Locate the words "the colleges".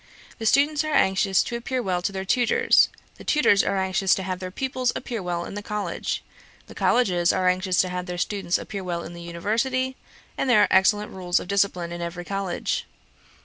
6.65-7.31